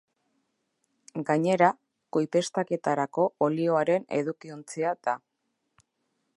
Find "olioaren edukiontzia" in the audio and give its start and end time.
3.49-4.95